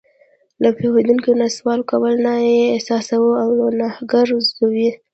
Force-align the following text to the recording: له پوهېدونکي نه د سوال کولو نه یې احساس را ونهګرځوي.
له 0.63 0.69
پوهېدونکي 0.77 1.31
نه 1.41 1.47
د 1.49 1.53
سوال 1.57 1.79
کولو 1.91 2.17
نه 2.27 2.33
یې 2.47 2.57
احساس 2.75 3.05
را 3.13 3.45
ونهګرځوي. 3.65 4.89